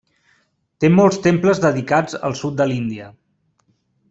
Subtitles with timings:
[0.83, 3.13] Té molts temples dedicats al sud de l'Índia.